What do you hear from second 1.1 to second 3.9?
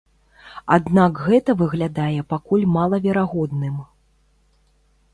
гэта выглядае пакуль малаверагодным.